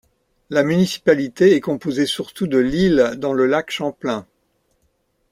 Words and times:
La 0.49 0.63
municipalité 0.63 1.53
est 1.55 1.59
composée 1.61 2.07
surtout 2.07 2.47
de 2.47 2.57
l'île 2.57 3.11
dans 3.19 3.33
le 3.33 3.45
lac 3.45 3.69
Champlain. 3.69 4.25